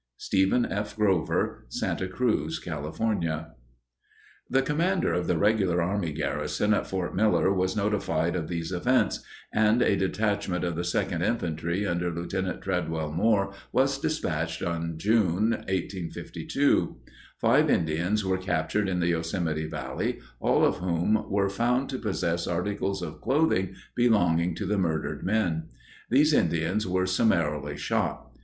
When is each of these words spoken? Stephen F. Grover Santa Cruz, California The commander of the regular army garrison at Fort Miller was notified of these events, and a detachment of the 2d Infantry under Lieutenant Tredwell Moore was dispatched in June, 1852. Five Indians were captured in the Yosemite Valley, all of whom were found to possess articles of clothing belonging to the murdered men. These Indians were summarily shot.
Stephen 0.17 0.65
F. 0.65 0.95
Grover 0.95 1.67
Santa 1.69 2.07
Cruz, 2.07 2.57
California 2.57 3.51
The 4.49 4.63
commander 4.63 5.13
of 5.13 5.27
the 5.27 5.37
regular 5.37 5.79
army 5.79 6.11
garrison 6.11 6.73
at 6.73 6.87
Fort 6.87 7.15
Miller 7.15 7.53
was 7.53 7.75
notified 7.77 8.35
of 8.35 8.47
these 8.47 8.71
events, 8.71 9.19
and 9.53 9.83
a 9.83 9.95
detachment 9.95 10.63
of 10.63 10.75
the 10.75 10.81
2d 10.81 11.21
Infantry 11.21 11.85
under 11.85 12.09
Lieutenant 12.09 12.63
Tredwell 12.63 13.11
Moore 13.11 13.53
was 13.71 13.99
dispatched 13.99 14.63
in 14.63 14.97
June, 14.97 15.51
1852. 15.51 16.97
Five 17.39 17.69
Indians 17.69 18.25
were 18.25 18.39
captured 18.39 18.89
in 18.89 19.01
the 19.01 19.09
Yosemite 19.09 19.67
Valley, 19.67 20.17
all 20.39 20.65
of 20.65 20.77
whom 20.77 21.29
were 21.29 21.47
found 21.47 21.89
to 21.91 21.99
possess 21.99 22.47
articles 22.47 23.03
of 23.03 23.21
clothing 23.21 23.75
belonging 23.95 24.55
to 24.55 24.65
the 24.65 24.79
murdered 24.79 25.21
men. 25.23 25.65
These 26.09 26.33
Indians 26.33 26.87
were 26.87 27.05
summarily 27.05 27.77
shot. 27.77 28.31